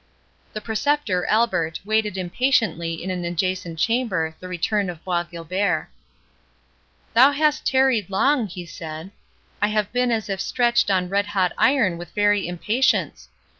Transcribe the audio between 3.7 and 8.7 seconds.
chamber the return of Bois Guilbert. "Thou hast tarried long," he